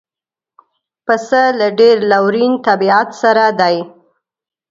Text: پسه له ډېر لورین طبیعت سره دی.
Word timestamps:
پسه 1.05 1.43
له 1.59 1.67
ډېر 1.79 1.97
لورین 2.11 2.53
طبیعت 2.67 3.09
سره 3.21 3.45
دی. 3.59 3.77